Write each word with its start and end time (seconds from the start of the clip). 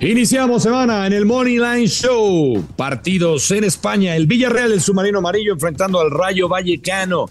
Iniciamos 0.00 0.62
semana 0.62 1.06
en 1.06 1.14
el 1.14 1.24
Money 1.24 1.58
Line 1.58 1.86
Show. 1.86 2.62
Partidos 2.76 3.50
en 3.50 3.64
España. 3.64 4.14
El 4.14 4.26
Villarreal, 4.26 4.72
el 4.72 4.82
submarino 4.82 5.20
amarillo, 5.20 5.54
enfrentando 5.54 5.98
al 6.00 6.10
Rayo 6.10 6.50
Vallecano. 6.50 7.30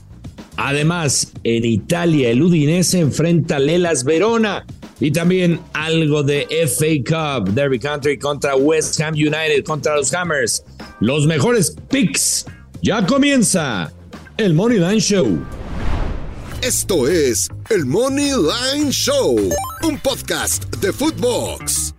Además, 0.58 1.32
en 1.44 1.64
Italia, 1.64 2.32
el 2.32 2.42
Udinese 2.42 3.02
enfrenta 3.02 3.58
a 3.58 3.60
Lelas 3.60 4.04
Verona. 4.04 4.66
Y 5.00 5.12
también 5.12 5.60
algo 5.74 6.24
de 6.24 6.48
FA 6.68 7.44
Cup, 7.44 7.54
Derby 7.54 7.78
Country 7.78 8.18
contra 8.18 8.56
West 8.56 9.00
Ham 9.00 9.14
United, 9.14 9.64
contra 9.64 9.96
los 9.96 10.12
Hammers. 10.12 10.64
Los 11.02 11.28
mejores 11.28 11.76
picks. 11.92 12.48
Ya 12.82 13.06
comienza 13.06 13.92
el 14.38 14.56
Money 14.56 14.80
Line 14.80 15.00
Show. 15.00 15.40
Esto 16.64 17.08
es 17.08 17.48
el 17.70 17.86
Money 17.86 18.32
Line 18.32 18.92
Show, 18.92 19.36
un 19.84 20.00
podcast 20.00 20.66
de 20.78 20.92
Footbox. 20.92 21.95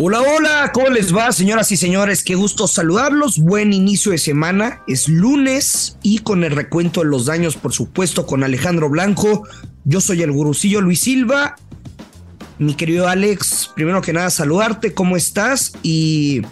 Hola, 0.00 0.20
hola, 0.20 0.70
¿cómo 0.72 0.90
les 0.90 1.12
va, 1.12 1.32
señoras 1.32 1.72
y 1.72 1.76
señores? 1.76 2.22
Qué 2.22 2.36
gusto 2.36 2.68
saludarlos. 2.68 3.40
Buen 3.40 3.72
inicio 3.72 4.12
de 4.12 4.18
semana. 4.18 4.80
Es 4.86 5.08
lunes 5.08 5.98
y 6.04 6.20
con 6.20 6.44
el 6.44 6.52
recuento 6.52 7.00
de 7.00 7.08
los 7.08 7.26
daños, 7.26 7.56
por 7.56 7.72
supuesto, 7.72 8.24
con 8.24 8.44
Alejandro 8.44 8.88
Blanco. 8.88 9.42
Yo 9.82 10.00
soy 10.00 10.22
el 10.22 10.30
gurucillo 10.30 10.80
Luis 10.80 11.00
Silva. 11.00 11.56
Mi 12.60 12.74
querido 12.74 13.08
Alex, 13.08 13.72
primero 13.74 14.00
que 14.00 14.12
nada, 14.12 14.30
saludarte. 14.30 14.94
¿Cómo 14.94 15.16
estás? 15.16 15.72
Y. 15.82 16.42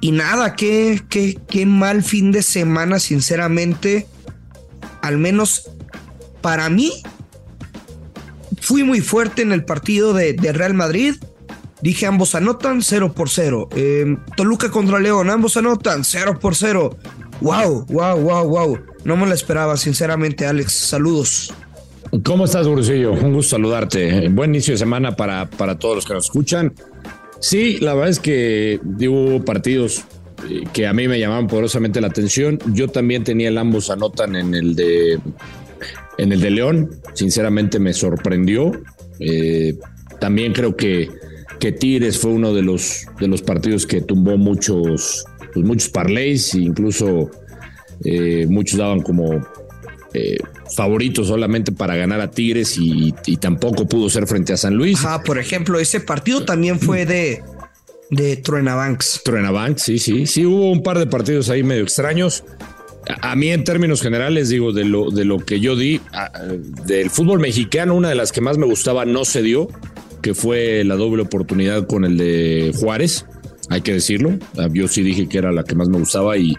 Y 0.00 0.12
nada, 0.12 0.56
qué, 0.56 1.02
qué, 1.10 1.38
qué 1.46 1.66
mal 1.66 2.02
fin 2.02 2.32
de 2.32 2.42
semana, 2.42 3.00
sinceramente. 3.00 4.06
Al 5.02 5.18
menos 5.18 5.68
para 6.40 6.70
mí, 6.70 7.02
fui 8.62 8.82
muy 8.82 9.02
fuerte 9.02 9.42
en 9.42 9.52
el 9.52 9.66
partido 9.66 10.14
de, 10.14 10.32
de 10.32 10.52
Real 10.54 10.72
Madrid 10.72 11.16
Dije 11.82 12.06
ambos 12.06 12.34
anotan 12.34 12.82
0 12.82 13.12
por 13.14 13.30
0. 13.30 13.68
Eh, 13.74 14.16
Toluca 14.36 14.70
contra 14.70 14.98
León, 14.98 15.30
ambos 15.30 15.56
anotan 15.56 16.04
0 16.04 16.38
por 16.40 16.54
0. 16.54 16.96
Wow, 17.40 17.86
wow, 17.88 18.18
wow, 18.18 18.48
wow. 18.48 18.78
No 19.04 19.16
me 19.16 19.26
lo 19.26 19.32
esperaba, 19.32 19.76
sinceramente, 19.76 20.46
Alex. 20.46 20.72
Saludos. 20.72 21.54
¿Cómo 22.24 22.44
estás, 22.44 22.66
Gurusillo? 22.66 23.12
Un 23.12 23.32
gusto 23.32 23.56
saludarte. 23.56 24.28
Buen 24.28 24.50
inicio 24.50 24.74
de 24.74 24.78
semana 24.78 25.16
para, 25.16 25.48
para 25.48 25.78
todos 25.78 25.96
los 25.96 26.06
que 26.06 26.12
nos 26.12 26.24
escuchan. 26.24 26.74
Sí, 27.38 27.78
la 27.78 27.94
verdad 27.94 28.10
es 28.10 28.20
que 28.20 28.80
hubo 28.82 29.42
partidos 29.44 30.04
eh, 30.48 30.64
que 30.72 30.86
a 30.86 30.92
mí 30.92 31.08
me 31.08 31.18
llamaban 31.18 31.46
poderosamente 31.46 32.00
la 32.00 32.08
atención. 32.08 32.58
Yo 32.66 32.88
también 32.88 33.24
tenía 33.24 33.48
el 33.48 33.56
ambos 33.56 33.90
anotan 33.90 34.36
en 34.36 34.54
el 34.54 34.74
de 34.74 35.18
en 36.18 36.32
el 36.32 36.40
de 36.40 36.50
León. 36.50 36.90
Sinceramente 37.14 37.78
me 37.78 37.94
sorprendió. 37.94 38.72
Eh, 39.20 39.78
también 40.18 40.52
creo 40.52 40.76
que 40.76 41.08
que 41.60 41.72
Tigres 41.72 42.18
fue 42.18 42.32
uno 42.32 42.52
de 42.52 42.62
los, 42.62 43.06
de 43.20 43.28
los 43.28 43.42
partidos 43.42 43.86
que 43.86 44.00
tumbó 44.00 44.36
muchos, 44.36 45.24
pues 45.52 45.64
muchos 45.64 45.88
parlays, 45.90 46.54
e 46.54 46.62
incluso 46.62 47.30
eh, 48.04 48.46
muchos 48.48 48.78
daban 48.78 49.02
como 49.02 49.46
eh, 50.14 50.38
favoritos 50.74 51.28
solamente 51.28 51.70
para 51.70 51.94
ganar 51.94 52.20
a 52.20 52.30
Tigres 52.30 52.76
y, 52.78 53.12
tampoco 53.38 53.86
pudo 53.86 54.08
ser 54.08 54.26
frente 54.26 54.52
a 54.52 54.56
San 54.56 54.74
Luis. 54.74 55.04
Ah, 55.04 55.22
por 55.24 55.38
ejemplo, 55.38 55.78
ese 55.78 56.00
partido 56.00 56.44
también 56.44 56.80
fue 56.80 57.06
de, 57.06 57.42
de 58.10 58.36
Truenabanks. 58.36 59.20
Truenabanks, 59.24 59.82
sí, 59.82 59.98
sí, 59.98 60.26
sí, 60.26 60.46
hubo 60.46 60.72
un 60.72 60.82
par 60.82 60.98
de 60.98 61.06
partidos 61.06 61.50
ahí 61.50 61.62
medio 61.62 61.82
extraños. 61.82 62.42
A, 63.22 63.34
mí 63.34 63.50
en 63.50 63.64
términos 63.64 64.02
generales, 64.02 64.50
digo, 64.50 64.72
de 64.72 64.84
lo, 64.84 65.10
de 65.10 65.24
lo 65.24 65.38
que 65.38 65.58
yo 65.58 65.74
di, 65.74 66.00
del 66.86 67.10
fútbol 67.10 67.40
mexicano, 67.40 67.94
una 67.94 68.08
de 68.08 68.14
las 68.14 68.30
que 68.30 68.40
más 68.40 68.58
me 68.58 68.66
gustaba 68.66 69.04
no 69.04 69.24
se 69.24 69.42
dio 69.42 69.68
que 70.22 70.34
fue 70.34 70.84
la 70.84 70.96
doble 70.96 71.22
oportunidad 71.22 71.86
con 71.86 72.04
el 72.04 72.16
de 72.16 72.72
Juárez, 72.78 73.26
hay 73.68 73.82
que 73.82 73.92
decirlo. 73.92 74.38
Ah, 74.58 74.68
yo 74.72 74.88
sí 74.88 75.02
dije 75.02 75.28
que 75.28 75.38
era 75.38 75.52
la 75.52 75.64
que 75.64 75.74
más 75.74 75.88
me 75.88 75.98
gustaba 75.98 76.36
y, 76.36 76.56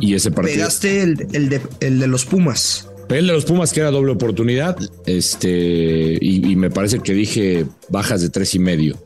y 0.00 0.14
ese 0.14 0.30
partido. 0.30 0.56
Pegaste 0.56 1.02
el, 1.02 1.26
el, 1.32 1.48
de, 1.48 1.60
el 1.80 2.00
de 2.00 2.06
los 2.06 2.24
Pumas. 2.24 2.88
El 3.08 3.26
de 3.26 3.32
los 3.32 3.44
Pumas 3.44 3.72
que 3.72 3.80
era 3.80 3.90
doble 3.90 4.12
oportunidad, 4.12 4.76
este, 5.06 6.18
y, 6.20 6.56
me 6.56 6.70
parece 6.70 7.00
que 7.00 7.12
dije 7.12 7.66
bajas 7.88 8.22
de 8.22 8.30
tres 8.30 8.54
y 8.54 8.58
medio. 8.58 8.96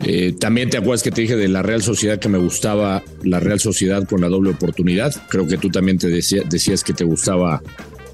Eh, 0.00 0.34
también 0.38 0.70
te 0.70 0.76
acuerdas 0.76 1.02
que 1.02 1.10
te 1.10 1.22
dije 1.22 1.36
de 1.36 1.48
la 1.48 1.62
Real 1.62 1.82
Sociedad 1.82 2.18
que 2.18 2.28
me 2.28 2.38
gustaba 2.38 3.02
la 3.22 3.40
Real 3.40 3.60
Sociedad 3.60 4.06
con 4.08 4.20
la 4.20 4.28
doble 4.28 4.50
oportunidad. 4.50 5.14
Creo 5.28 5.46
que 5.46 5.58
tú 5.58 5.70
también 5.70 5.98
te 5.98 6.08
decías 6.08 6.82
que 6.82 6.92
te 6.92 7.04
gustaba 7.04 7.62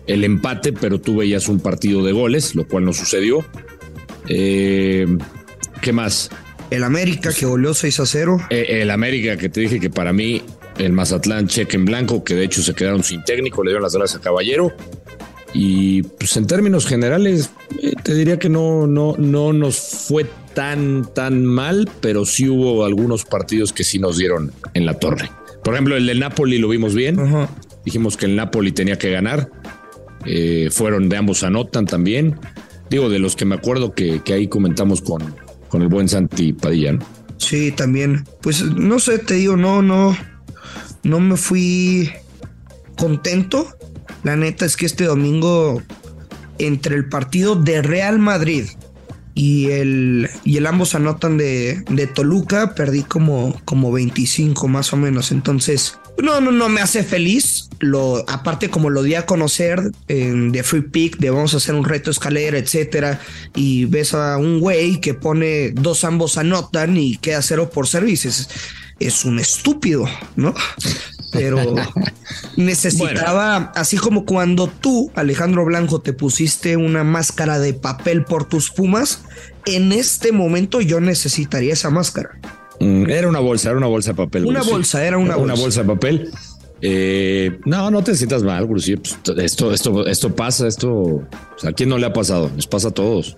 el 0.06 0.24
empate, 0.24 0.72
pero 0.72 1.00
tú 1.00 1.16
veías 1.16 1.48
un 1.48 1.60
partido 1.60 2.04
de 2.04 2.12
goles, 2.12 2.54
lo 2.54 2.66
cual 2.66 2.84
no 2.84 2.92
sucedió. 2.92 3.44
Eh, 4.28 5.06
¿Qué 5.80 5.92
más? 5.92 6.30
El 6.70 6.84
América 6.84 7.32
que 7.32 7.44
volvió 7.44 7.74
6 7.74 8.00
a 8.00 8.06
0. 8.06 8.38
Eh, 8.50 8.80
el 8.82 8.90
América 8.90 9.36
que 9.36 9.48
te 9.48 9.60
dije 9.60 9.80
que 9.80 9.90
para 9.90 10.12
mí 10.12 10.42
el 10.78 10.92
Mazatlán 10.92 11.46
cheque 11.46 11.76
en 11.76 11.84
blanco, 11.84 12.24
que 12.24 12.34
de 12.34 12.44
hecho 12.44 12.62
se 12.62 12.74
quedaron 12.74 13.02
sin 13.02 13.22
técnico, 13.24 13.62
le 13.62 13.70
dieron 13.70 13.82
las 13.82 13.94
gracias 13.94 14.20
a 14.20 14.22
Caballero. 14.22 14.72
Y 15.54 16.02
pues 16.02 16.34
en 16.38 16.46
términos 16.46 16.86
generales, 16.86 17.50
eh, 17.82 17.92
te 18.02 18.14
diría 18.14 18.38
que 18.38 18.48
no, 18.48 18.86
no, 18.86 19.16
no 19.18 19.52
nos 19.52 19.76
fue 19.76 20.24
tan, 20.54 21.12
tan 21.12 21.44
mal, 21.44 21.90
pero 22.00 22.24
sí 22.24 22.48
hubo 22.48 22.86
algunos 22.86 23.24
partidos 23.24 23.72
que 23.72 23.84
sí 23.84 23.98
nos 23.98 24.16
dieron 24.16 24.52
en 24.72 24.86
la 24.86 24.94
torre. 24.94 25.30
Por 25.62 25.74
ejemplo, 25.74 25.96
el 25.96 26.06
del 26.06 26.20
Napoli 26.20 26.58
lo 26.58 26.68
vimos 26.68 26.94
bien. 26.94 27.18
Dijimos 27.84 28.16
que 28.16 28.26
el 28.26 28.34
Napoli 28.34 28.72
tenía 28.72 28.96
que 28.96 29.10
ganar. 29.10 29.50
fueron 30.70 31.08
de 31.08 31.16
ambos 31.18 31.42
anotan 31.42 31.84
también. 31.84 32.38
Digo, 32.92 33.08
de 33.08 33.18
los 33.18 33.36
que 33.36 33.46
me 33.46 33.54
acuerdo 33.54 33.94
que, 33.94 34.20
ahí 34.26 34.48
comentamos 34.48 35.00
con, 35.00 35.34
con 35.70 35.80
el 35.80 35.88
buen 35.88 36.10
Santi 36.10 36.52
Padilla. 36.52 36.98
Sí, 37.38 37.72
también. 37.72 38.26
Pues 38.42 38.62
no 38.64 38.98
sé, 38.98 39.18
te 39.18 39.32
digo, 39.32 39.56
no, 39.56 39.80
no, 39.80 40.14
no 41.02 41.18
me 41.18 41.38
fui 41.38 42.12
contento. 42.98 43.66
La 44.24 44.36
neta 44.36 44.66
es 44.66 44.76
que 44.76 44.84
este 44.84 45.04
domingo, 45.04 45.80
entre 46.58 46.94
el 46.94 47.08
partido 47.08 47.56
de 47.56 47.80
Real 47.80 48.18
Madrid 48.18 48.66
y 49.34 49.70
el, 49.70 50.28
y 50.44 50.58
el 50.58 50.66
ambos 50.66 50.94
anotan 50.94 51.38
de, 51.38 51.82
de 51.88 52.06
Toluca, 52.06 52.74
perdí 52.74 53.04
como, 53.04 53.58
como 53.64 53.90
25 53.90 54.68
más 54.68 54.92
o 54.92 54.98
menos. 54.98 55.32
Entonces, 55.32 55.98
no, 56.18 56.40
no, 56.40 56.52
no 56.52 56.68
me 56.68 56.80
hace 56.80 57.02
feliz. 57.02 57.68
Lo, 57.80 58.24
aparte, 58.28 58.70
como 58.70 58.90
lo 58.90 59.02
di 59.02 59.14
a 59.14 59.26
conocer 59.26 59.90
en 60.08 60.52
The 60.52 60.62
Free 60.62 60.82
Pick, 60.82 61.18
de 61.18 61.30
vamos 61.30 61.54
a 61.54 61.56
hacer 61.56 61.74
un 61.74 61.84
reto 61.84 62.10
escalera, 62.10 62.58
etcétera, 62.58 63.20
y 63.54 63.86
ves 63.86 64.14
a 64.14 64.36
un 64.36 64.60
güey 64.60 65.00
que 65.00 65.14
pone 65.14 65.70
dos 65.70 66.04
ambos 66.04 66.38
anotan 66.38 66.96
y 66.96 67.16
queda 67.16 67.42
cero 67.42 67.70
por 67.70 67.88
servicios. 67.88 68.48
Es 69.00 69.24
un 69.24 69.40
estúpido, 69.40 70.04
¿no? 70.36 70.54
Pero 71.32 71.74
necesitaba, 72.56 73.72
así 73.74 73.96
como 73.96 74.24
cuando 74.24 74.68
tú, 74.68 75.10
Alejandro 75.16 75.64
Blanco, 75.64 76.00
te 76.00 76.12
pusiste 76.12 76.76
una 76.76 77.02
máscara 77.02 77.58
de 77.58 77.74
papel 77.74 78.24
por 78.24 78.44
tus 78.44 78.70
pumas, 78.70 79.22
en 79.66 79.92
este 79.92 80.30
momento 80.30 80.80
yo 80.80 81.00
necesitaría 81.00 81.72
esa 81.72 81.90
máscara. 81.90 82.38
Mm, 82.80 83.08
era 83.10 83.28
una 83.28 83.40
bolsa, 83.40 83.70
era 83.70 83.78
una 83.78 83.86
bolsa 83.86 84.12
de 84.12 84.16
papel. 84.16 84.46
Una 84.46 84.62
bolsa, 84.62 85.04
era 85.04 85.18
una, 85.18 85.36
bolsa. 85.36 85.52
Una 85.52 85.62
bolsa 85.62 85.82
de 85.82 85.88
papel. 85.88 86.30
Eh, 86.84 87.60
no, 87.64 87.92
no 87.92 88.02
te 88.02 88.16
sientas 88.16 88.42
mal, 88.42 88.66
pues, 88.66 88.88
esto, 88.88 89.70
esto, 89.70 90.06
esto 90.06 90.34
pasa, 90.34 90.66
esto 90.66 91.22
a 91.62 91.70
quién 91.72 91.88
no 91.88 91.96
le 91.96 92.06
ha 92.06 92.12
pasado, 92.12 92.50
nos 92.56 92.66
pasa 92.66 92.88
a 92.88 92.90
todos. 92.90 93.36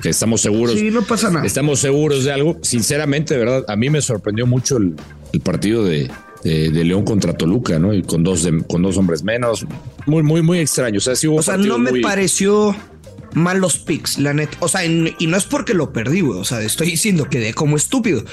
que 0.00 0.08
estamos 0.08 0.40
seguros. 0.40 0.78
Sí, 0.78 0.90
no 0.92 1.02
pasa 1.02 1.30
nada. 1.30 1.44
Estamos 1.44 1.80
seguros 1.80 2.24
de 2.24 2.32
algo. 2.32 2.58
Sinceramente, 2.62 3.34
de 3.34 3.40
verdad, 3.40 3.64
a 3.66 3.74
mí 3.74 3.90
me 3.90 4.00
sorprendió 4.00 4.46
mucho 4.46 4.76
el, 4.76 4.94
partido 5.42 5.84
de, 5.84 6.08
León 6.44 7.04
contra 7.04 7.36
Toluca, 7.36 7.80
¿no? 7.80 7.92
Y 7.92 8.04
con 8.04 8.22
dos, 8.22 8.48
con 8.68 8.82
dos 8.82 8.96
hombres 8.96 9.24
menos. 9.24 9.66
Muy, 10.06 10.22
muy, 10.22 10.40
muy 10.40 10.60
extraño. 10.60 10.98
O 10.98 11.00
sea, 11.00 11.16
sí 11.16 11.26
o 11.26 11.42
sea 11.42 11.56
no 11.56 11.76
me 11.76 12.00
pareció 12.00 12.76
malos 13.34 13.78
picks, 13.78 14.18
la 14.18 14.34
neta. 14.34 14.56
O 14.60 14.68
sea, 14.68 14.84
y 14.84 15.26
no 15.26 15.36
es 15.36 15.44
porque 15.44 15.74
lo 15.74 15.92
perdí, 15.92 16.20
güey. 16.20 16.38
O 16.38 16.44
sea, 16.44 16.60
estoy 16.62 16.90
diciendo 16.90 17.28
que 17.28 17.40
de 17.40 17.54
como 17.54 17.76
estúpido. 17.76 18.24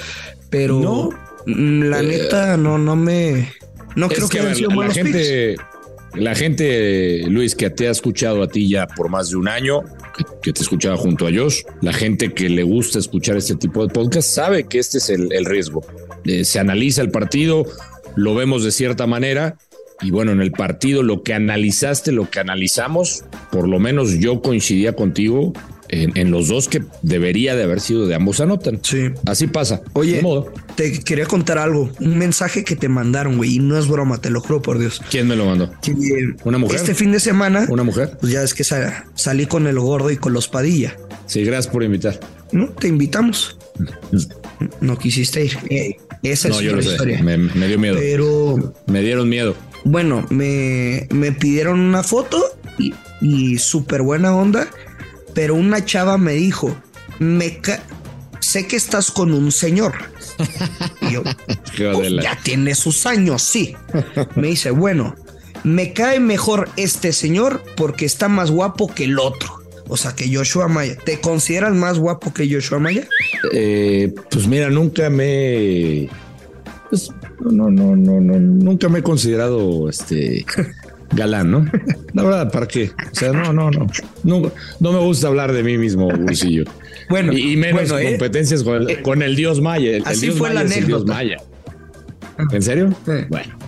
Pero 0.50 0.80
no, 0.80 1.10
la 1.46 2.00
eh, 2.00 2.06
neta 2.06 2.56
no, 2.56 2.78
no 2.78 2.96
me. 2.96 3.52
No 3.96 4.08
creo 4.08 4.28
que, 4.28 4.40
hayan 4.40 4.54
sido 4.54 4.70
malos 4.70 4.96
la 4.96 5.02
gente, 5.02 5.56
La 6.14 6.34
gente, 6.34 7.24
Luis, 7.28 7.54
que 7.54 7.68
te 7.70 7.88
ha 7.88 7.90
escuchado 7.90 8.42
a 8.42 8.48
ti 8.48 8.68
ya 8.68 8.86
por 8.86 9.08
más 9.08 9.30
de 9.30 9.36
un 9.36 9.48
año, 9.48 9.82
que, 10.42 10.52
te 10.52 10.62
escuchaba 10.62 10.96
junto 10.96 11.26
a 11.26 11.30
Josh, 11.32 11.62
la 11.82 11.92
gente 11.92 12.32
que 12.32 12.48
le 12.48 12.62
gusta 12.62 12.98
escuchar 12.98 13.36
este 13.36 13.56
tipo 13.56 13.84
de 13.84 13.92
podcast 13.92 14.28
sabe 14.30 14.64
que 14.64 14.78
este 14.78 14.98
es 14.98 15.10
el, 15.10 15.44
riesgo. 15.44 15.84
Eh, 16.24 16.44
se 16.44 16.60
analiza 16.60 17.02
el 17.02 17.10
partido, 17.10 17.66
lo 18.14 18.34
vemos 18.34 18.62
de 18.62 18.70
cierta 18.70 19.06
manera 19.06 19.56
y 20.00 20.10
bueno, 20.10 20.32
en 20.32 20.40
el 20.40 20.52
partido 20.52 21.02
lo 21.02 21.22
que 21.22 21.34
analizaste, 21.34 22.12
lo 22.12 22.30
que 22.30 22.40
analizamos, 22.40 23.24
por 23.50 23.68
lo 23.68 23.78
menos 23.78 24.18
yo 24.18 24.42
coincidía 24.42 24.94
contigo 24.94 25.52
en, 25.90 26.30
los 26.30 26.48
dos 26.48 26.68
que 26.68 26.82
debería 27.02 27.56
de 27.56 27.62
haber 27.64 27.80
sido 27.80 28.06
de 28.06 28.14
ambos 28.14 28.40
anotan. 28.40 28.78
Sí. 28.82 29.10
Así 29.26 29.46
pasa. 29.46 29.82
Oye, 29.94 30.22
te 30.76 31.00
quería 31.00 31.26
contar 31.26 31.58
algo, 31.58 31.90
un 32.00 32.18
mensaje 32.18 32.64
que 32.64 32.76
te 32.76 32.88
mandaron, 32.88 33.36
güey, 33.36 33.56
y 33.56 33.58
no 33.58 33.78
es 33.78 33.88
broma, 33.88 34.20
te 34.20 34.30
lo 34.30 34.40
juro 34.40 34.62
por 34.62 34.78
Dios. 34.78 35.00
¿Quién 35.10 35.26
me 35.26 35.36
lo 35.36 35.46
mandó? 35.46 35.70
¿Una 36.44 36.58
mujer? 36.58 36.76
Este 36.76 36.94
fin 36.94 37.12
de 37.12 37.20
semana. 37.20 37.66
¿Una 37.68 37.82
mujer? 37.82 38.16
Pues 38.20 38.32
ya 38.32 38.42
es 38.42 38.54
que 38.54 38.64
salí 38.64 39.46
con 39.46 39.66
el 39.66 39.78
gordo 39.78 40.10
y 40.10 40.16
con 40.16 40.32
los 40.32 40.48
Padilla. 40.48 40.96
Sí, 41.26 41.42
gracias 41.42 41.72
por 41.72 41.82
invitar. 41.82 42.18
No, 42.52 42.68
te 42.68 42.88
invitamos. 42.88 43.58
No 44.80 44.98
quisiste 44.98 45.44
ir. 45.44 45.58
Eh, 45.70 45.96
esa 46.22 46.48
es 46.48 46.62
la 46.62 46.80
historia. 46.80 47.22
Me, 47.22 47.36
me, 47.36 47.68
dio 47.68 47.78
miedo. 47.78 47.96
Pero. 47.98 48.74
Me 48.86 49.02
dieron 49.02 49.28
miedo. 49.28 49.54
Bueno, 49.84 50.26
me, 50.30 51.06
me 51.10 51.32
pidieron 51.32 51.80
una 51.80 52.02
foto 52.02 52.42
y, 52.78 52.94
y 53.20 53.58
súper 53.58 54.02
buena 54.02 54.34
onda. 54.36 54.68
Pero 55.34 55.54
una 55.54 55.84
chava 55.84 56.18
me 56.18 56.32
dijo: 56.32 56.76
Me 57.18 57.60
sé 58.40 58.66
que 58.66 58.76
estás 58.76 59.10
con 59.10 59.32
un 59.32 59.52
señor. 59.52 59.94
Y 61.00 61.12
yo, 61.12 61.22
pues, 61.94 62.12
ya 62.22 62.38
tiene 62.42 62.74
sus 62.74 63.06
años, 63.06 63.42
sí. 63.42 63.74
Me 64.34 64.48
dice, 64.48 64.70
bueno, 64.70 65.14
me 65.64 65.92
cae 65.92 66.20
mejor 66.20 66.68
este 66.76 67.12
señor 67.12 67.62
porque 67.76 68.04
está 68.04 68.28
más 68.28 68.50
guapo 68.50 68.92
que 68.92 69.04
el 69.04 69.18
otro. 69.18 69.62
O 69.88 69.96
sea, 69.96 70.14
que 70.14 70.34
Joshua 70.34 70.68
Maya. 70.68 70.96
¿Te 71.04 71.20
consideras 71.20 71.72
más 71.74 71.98
guapo 71.98 72.32
que 72.34 72.52
Joshua 72.52 72.78
Maya? 72.78 73.06
Eh, 73.52 74.12
pues 74.30 74.46
mira, 74.46 74.68
nunca 74.70 75.08
me. 75.08 76.08
No, 77.40 77.70
no, 77.70 77.96
no, 77.96 78.20
no, 78.20 78.38
nunca 78.38 78.88
me 78.88 78.98
he 78.98 79.02
considerado 79.02 79.88
este 79.88 80.44
galán, 81.14 81.50
¿no? 81.50 81.66
La 82.12 82.22
verdad, 82.22 82.52
¿para 82.52 82.66
qué? 82.66 82.90
O 82.90 83.14
sea, 83.14 83.32
no, 83.32 83.52
no, 83.52 83.70
no. 83.70 83.86
No, 84.24 84.52
no 84.80 84.92
me 84.92 84.98
gusta 84.98 85.28
hablar 85.28 85.52
de 85.52 85.62
mí 85.62 85.78
mismo, 85.78 86.08
Bolsillo. 86.08 86.64
Bueno, 87.08 87.32
y, 87.32 87.56
menos 87.56 87.90
eh, 87.92 88.10
competencias 88.10 88.64
eh, 88.88 89.00
con, 89.02 89.22
el, 89.22 89.36
dios 89.36 89.60
Maya. 89.60 89.96
El, 89.96 90.06
así 90.06 90.26
dios 90.26 90.38
fue 90.38 90.52
la 90.52 90.60
anécdota. 90.60 91.12
Maya. 91.12 91.36
¿En 92.52 92.62
serio? 92.62 92.94
Bueno. 93.28 93.58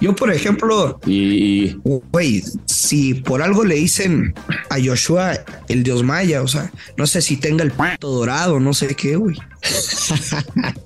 Yo, 0.00 0.14
por 0.14 0.30
ejemplo, 0.30 1.00
y 1.06 1.74
güey, 2.12 2.42
si 2.66 3.14
por 3.14 3.40
algo 3.40 3.64
le 3.64 3.76
dicen 3.76 4.34
a 4.68 4.76
Joshua 4.82 5.38
el 5.68 5.82
dios 5.82 6.02
maya, 6.02 6.42
o 6.42 6.48
sea, 6.48 6.70
no 6.98 7.06
sé 7.06 7.22
si 7.22 7.38
tenga 7.38 7.64
el 7.64 7.70
pato 7.70 8.10
dorado, 8.10 8.60
no 8.60 8.74
sé 8.74 8.94
qué, 8.94 9.16
güey. 9.16 9.36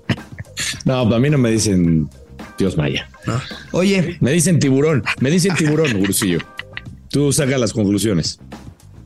no, 0.85 1.05
para 1.05 1.19
mí 1.19 1.31
no 1.31 1.39
me 1.39 1.51
dicen 1.51 2.09
dios 2.59 2.77
maya. 2.77 3.09
Oye, 3.73 4.17
me 4.21 4.33
dicen 4.33 4.59
tiburón, 4.59 5.03
me 5.21 5.31
dicen 5.31 5.55
tiburón, 5.55 5.97
Ursillo. 5.97 6.39
Tú 7.09 7.33
saca 7.33 7.59
las 7.59 7.73
conclusiones. 7.73 8.39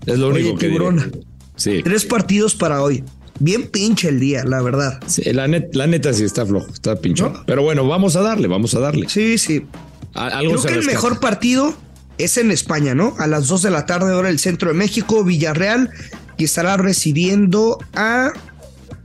Es 0.07 0.19
lo 0.19 0.29
único 0.29 0.57
que 0.57 0.69
tiburón. 0.69 1.25
Sí. 1.57 1.81
Tres 1.83 2.05
partidos 2.05 2.55
para 2.55 2.83
hoy. 2.83 3.05
Bien 3.41 3.67
pinche 3.67 4.09
el 4.09 4.21
día, 4.21 4.45
la 4.45 4.63
verdad. 4.63 5.01
Sí, 5.07 5.23
la, 5.33 5.49
la 5.49 5.87
neta 5.87 6.13
sí 6.13 6.25
está 6.25 6.47
flojo, 6.47 6.69
está 6.73 6.97
pinchón. 6.97 7.43
Pero 7.47 7.63
bueno, 7.63 7.87
vamos 7.87 8.15
a 8.17 8.23
darle, 8.23 8.47
vamos 8.47 8.75
a 8.75 8.81
darle. 8.81 9.09
Sí, 9.09 9.39
sí. 9.39 9.67
Creo 10.13 10.63
que 10.63 10.73
el 10.75 10.85
mejor 10.85 11.19
partido 11.19 11.75
es 12.19 12.39
en 12.39 12.51
España, 12.51 12.95
¿no? 12.95 13.15
A 13.19 13.27
las 13.27 13.49
2 13.49 13.63
de 13.63 13.71
la 13.71 13.87
tarde, 13.87 14.13
hora 14.13 14.29
del 14.29 14.39
centro 14.39 14.69
de 14.69 14.75
México, 14.75 15.25
Villarreal, 15.25 15.91
y 16.37 16.45
estará 16.45 16.77
recibiendo 16.77 17.79
a, 17.95 18.33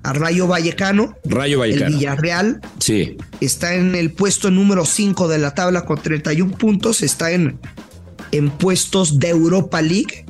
a 0.03 0.13
Rayo 0.13 0.47
Vallecano. 0.47 1.15
Rayo 1.25 1.59
Vallecano. 1.59 1.87
El 1.87 1.93
Villarreal. 1.93 2.61
Sí. 2.79 3.17
Está 3.41 3.75
en 3.75 3.95
el 3.95 4.11
puesto 4.11 4.51
número 4.51 4.85
5 4.85 5.27
de 5.27 5.37
la 5.37 5.53
tabla 5.53 5.85
con 5.85 6.01
31 6.01 6.57
puntos. 6.57 7.01
Está 7.01 7.31
en, 7.31 7.59
en 8.31 8.49
puestos 8.49 9.19
de 9.19 9.29
Europa 9.29 9.81
League 9.81 10.25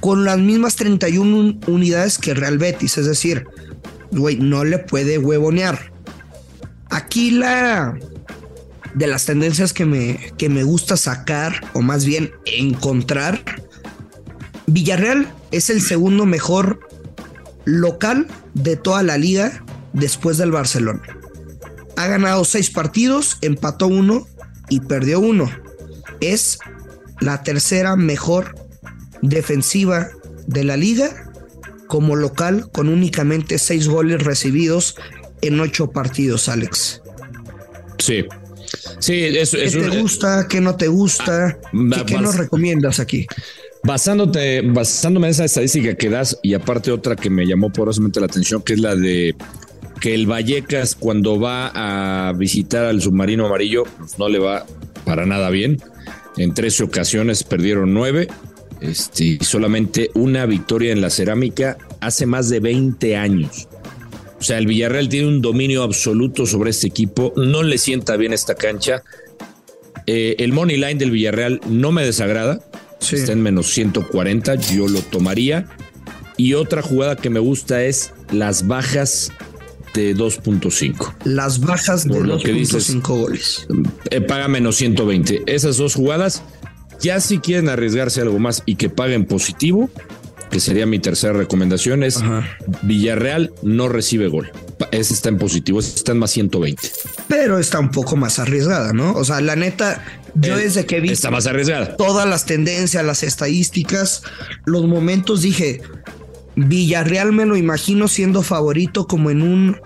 con 0.00 0.24
las 0.24 0.38
mismas 0.38 0.76
31 0.76 1.58
unidades 1.66 2.18
que 2.18 2.34
Real 2.34 2.58
Betis. 2.58 2.98
Es 2.98 3.06
decir, 3.06 3.46
güey, 4.10 4.36
no 4.36 4.64
le 4.64 4.78
puede 4.78 5.18
huevonear. 5.18 5.92
Aquí 6.90 7.30
la, 7.30 7.98
de 8.94 9.06
las 9.06 9.26
tendencias 9.26 9.72
que 9.72 9.84
me, 9.84 10.32
que 10.38 10.48
me 10.48 10.62
gusta 10.62 10.96
sacar, 10.96 11.60
o 11.74 11.82
más 11.82 12.04
bien 12.04 12.32
encontrar, 12.46 13.42
Villarreal 14.66 15.32
es 15.50 15.70
el 15.70 15.80
segundo 15.80 16.26
mejor 16.26 16.87
local 17.68 18.26
de 18.54 18.76
toda 18.76 19.02
la 19.02 19.18
liga 19.18 19.64
después 19.92 20.38
del 20.38 20.50
Barcelona. 20.50 21.02
Ha 21.96 22.06
ganado 22.06 22.44
seis 22.44 22.70
partidos, 22.70 23.38
empató 23.42 23.86
uno 23.88 24.26
y 24.68 24.80
perdió 24.80 25.20
uno. 25.20 25.50
Es 26.20 26.58
la 27.20 27.42
tercera 27.42 27.96
mejor 27.96 28.54
defensiva 29.20 30.08
de 30.46 30.64
la 30.64 30.76
liga 30.76 31.10
como 31.88 32.16
local 32.16 32.70
con 32.72 32.88
únicamente 32.88 33.58
seis 33.58 33.88
goles 33.88 34.22
recibidos 34.22 34.96
en 35.42 35.60
ocho 35.60 35.90
partidos, 35.90 36.48
Alex. 36.48 37.02
Sí, 37.98 38.24
Sí, 38.98 39.24
eso 39.24 39.56
¿Qué 39.56 39.70
te 39.70 40.00
gusta? 40.00 40.46
¿Qué 40.48 40.60
no 40.60 40.76
te 40.76 40.88
gusta? 40.88 41.58
Ah, 41.72 42.04
¿Qué, 42.06 42.18
nos 42.18 42.36
recomiendas 42.36 43.00
aquí? 43.00 43.26
Basándote, 43.88 44.60
basándome 44.60 45.28
en 45.28 45.30
esa 45.30 45.46
estadística 45.46 45.94
que 45.94 46.10
das 46.10 46.38
y 46.42 46.52
aparte 46.52 46.92
otra 46.92 47.16
que 47.16 47.30
me 47.30 47.46
llamó 47.46 47.72
porosamente 47.72 48.20
la 48.20 48.26
atención, 48.26 48.60
que 48.60 48.74
es 48.74 48.80
la 48.80 48.94
de 48.94 49.34
que 49.98 50.14
el 50.14 50.26
Vallecas 50.26 50.94
cuando 50.94 51.40
va 51.40 51.72
a 52.28 52.34
visitar 52.34 52.84
al 52.84 53.00
submarino 53.00 53.46
amarillo 53.46 53.84
pues 53.96 54.18
no 54.18 54.28
le 54.28 54.40
va 54.40 54.66
para 55.06 55.24
nada 55.24 55.48
bien. 55.48 55.80
En 56.36 56.52
13 56.52 56.84
ocasiones 56.84 57.44
perdieron 57.44 57.94
nueve. 57.94 58.28
Este, 58.82 59.24
y 59.24 59.38
solamente 59.38 60.10
una 60.12 60.44
victoria 60.44 60.92
en 60.92 61.00
la 61.00 61.08
cerámica 61.08 61.78
hace 62.00 62.26
más 62.26 62.50
de 62.50 62.60
20 62.60 63.16
años. 63.16 63.68
O 64.38 64.42
sea, 64.42 64.58
el 64.58 64.66
Villarreal 64.66 65.08
tiene 65.08 65.28
un 65.28 65.40
dominio 65.40 65.82
absoluto 65.82 66.44
sobre 66.44 66.72
este 66.72 66.88
equipo. 66.88 67.32
No 67.36 67.62
le 67.62 67.78
sienta 67.78 68.18
bien 68.18 68.34
esta 68.34 68.54
cancha. 68.54 69.02
Eh, 70.06 70.36
el 70.40 70.52
money 70.52 70.76
line 70.76 70.96
del 70.96 71.10
Villarreal 71.10 71.62
no 71.66 71.90
me 71.90 72.04
desagrada. 72.04 72.60
Está 73.00 73.32
en 73.32 73.42
menos 73.42 73.70
140. 73.70 74.54
Yo 74.56 74.88
lo 74.88 75.00
tomaría. 75.00 75.66
Y 76.36 76.54
otra 76.54 76.82
jugada 76.82 77.16
que 77.16 77.30
me 77.30 77.40
gusta 77.40 77.82
es 77.82 78.12
las 78.30 78.66
bajas 78.66 79.32
de 79.94 80.14
2.5. 80.14 81.14
Las 81.24 81.60
bajas 81.60 82.04
de 82.04 82.20
2.5 82.20 83.00
goles. 83.02 83.66
Eh, 84.10 84.20
paga 84.20 84.48
menos 84.48 84.76
120. 84.76 85.42
Esas 85.46 85.76
dos 85.76 85.94
jugadas, 85.94 86.42
ya 87.00 87.20
si 87.20 87.38
quieren 87.38 87.68
arriesgarse 87.68 88.20
algo 88.20 88.38
más 88.38 88.62
y 88.66 88.76
que 88.76 88.88
paguen 88.88 89.24
positivo, 89.24 89.90
que 90.50 90.60
sería 90.60 90.86
mi 90.86 90.98
tercera 90.98 91.32
recomendación, 91.32 92.02
es 92.02 92.20
Villarreal 92.82 93.52
no 93.62 93.88
recibe 93.88 94.28
gol. 94.28 94.50
Ese 94.92 95.12
está 95.14 95.28
en 95.28 95.38
positivo, 95.38 95.80
ese 95.80 95.96
está 95.96 96.12
en 96.12 96.18
más 96.18 96.30
120. 96.30 96.90
Pero 97.26 97.58
está 97.58 97.78
un 97.80 97.90
poco 97.90 98.16
más 98.16 98.38
arriesgada, 98.38 98.92
¿no? 98.92 99.12
O 99.12 99.24
sea, 99.24 99.40
la 99.40 99.56
neta, 99.56 100.04
yo 100.34 100.56
desde 100.56 100.86
que 100.86 101.00
vi 101.00 101.10
está 101.10 101.30
más 101.30 101.46
arriesgada. 101.46 101.96
todas 101.96 102.28
las 102.28 102.46
tendencias, 102.46 103.04
las 103.04 103.22
estadísticas, 103.22 104.22
los 104.64 104.86
momentos, 104.86 105.42
dije, 105.42 105.80
Villarreal 106.56 107.32
me 107.32 107.46
lo 107.46 107.56
imagino 107.56 108.08
siendo 108.08 108.42
favorito 108.42 109.06
como 109.06 109.30
en 109.30 109.42
un 109.42 109.80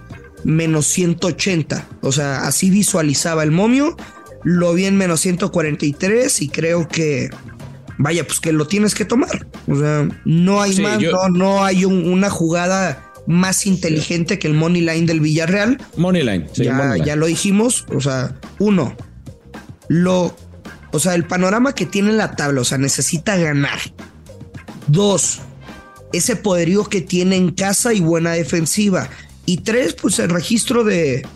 menos 0.44 0.86
180. 0.86 1.86
O 2.00 2.12
sea, 2.12 2.46
así 2.46 2.70
visualizaba 2.70 3.42
el 3.42 3.50
momio. 3.50 3.96
Lo 4.44 4.74
vi 4.74 4.86
en 4.86 4.96
menos 4.96 5.20
143 5.20 6.42
y 6.42 6.48
creo 6.48 6.88
que 6.88 7.30
vaya, 7.98 8.26
pues 8.26 8.40
que 8.40 8.52
lo 8.52 8.66
tienes 8.66 8.94
que 8.94 9.04
tomar. 9.04 9.46
O 9.68 9.76
sea, 9.76 10.08
no 10.24 10.62
hay 10.62 10.78
más, 10.80 11.00
no, 11.30 11.64
hay 11.64 11.84
una 11.84 12.30
jugada 12.30 13.12
más 13.26 13.66
inteligente 13.66 14.38
que 14.38 14.48
el 14.48 14.54
money 14.54 14.80
line 14.80 15.06
del 15.06 15.20
Villarreal. 15.20 15.78
Money 15.96 16.22
line, 16.22 16.46
ya, 16.54 16.96
ya 16.96 17.16
lo 17.16 17.26
dijimos. 17.26 17.86
O 17.94 18.00
sea, 18.00 18.34
uno, 18.58 18.96
lo, 19.88 20.36
o 20.92 20.98
sea, 20.98 21.14
el 21.14 21.24
panorama 21.24 21.74
que 21.74 21.86
tiene 21.86 22.10
en 22.10 22.18
la 22.18 22.36
tabla, 22.36 22.60
o 22.60 22.64
sea, 22.64 22.78
necesita 22.78 23.36
ganar. 23.36 23.78
Dos, 24.86 25.40
ese 26.12 26.36
poderío 26.36 26.84
que 26.84 27.00
tiene 27.00 27.36
en 27.36 27.52
casa 27.52 27.94
y 27.94 28.00
buena 28.00 28.32
defensiva. 28.32 29.08
Y 29.46 29.58
tres, 29.58 29.94
pues 29.94 30.18
el 30.18 30.30
registro 30.30 30.84
de, 30.84 31.26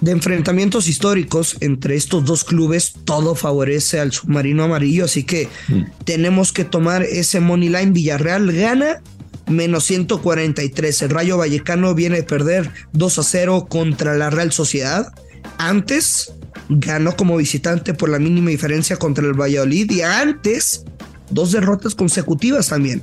de 0.00 0.10
enfrentamientos 0.10 0.88
históricos 0.88 1.56
entre 1.60 1.96
estos 1.96 2.24
dos 2.24 2.44
clubes, 2.44 2.94
todo 3.04 3.34
favorece 3.34 4.00
al 4.00 4.12
submarino 4.12 4.64
amarillo, 4.64 5.04
así 5.04 5.24
que 5.24 5.48
mm. 5.68 5.82
tenemos 6.04 6.52
que 6.52 6.64
tomar 6.64 7.02
ese 7.02 7.40
money 7.40 7.68
line. 7.68 7.92
Villarreal 7.92 8.52
gana 8.52 9.02
menos 9.46 9.84
143. 9.84 11.02
El 11.02 11.10
Rayo 11.10 11.38
Vallecano 11.38 11.94
viene 11.94 12.20
a 12.20 12.26
perder 12.26 12.70
2 12.92 13.18
a 13.18 13.22
0 13.22 13.66
contra 13.68 14.16
la 14.16 14.30
Real 14.30 14.52
Sociedad. 14.52 15.12
Antes 15.58 16.32
ganó 16.68 17.16
como 17.16 17.36
visitante 17.36 17.94
por 17.94 18.08
la 18.08 18.18
mínima 18.18 18.50
diferencia 18.50 18.96
contra 18.96 19.26
el 19.26 19.34
Valladolid 19.34 19.90
y 19.90 20.02
antes 20.02 20.84
dos 21.30 21.52
derrotas 21.52 21.94
consecutivas 21.94 22.68
también. 22.68 23.02